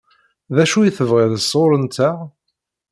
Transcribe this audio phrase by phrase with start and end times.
[0.55, 2.17] D acu i tebɣiḍ sɣur-nteɣ?